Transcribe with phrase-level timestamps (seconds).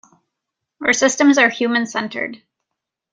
[0.83, 2.41] Our systems are human-centred.